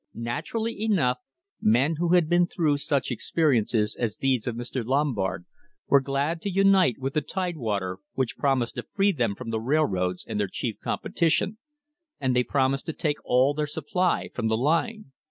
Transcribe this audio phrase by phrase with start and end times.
[0.15, 1.19] Naturally enough,
[1.61, 4.83] men who had been through such experi ences as these of Mr.
[4.83, 5.45] Lombard
[5.89, 10.25] were glad to unite with the Tidewater, which promised to free them from the railroads
[10.27, 11.59] and their chief competition,
[12.19, 15.11] and they promised to take all their supply from the line.